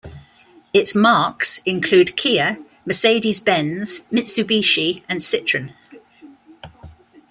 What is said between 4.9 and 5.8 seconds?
and Citroen.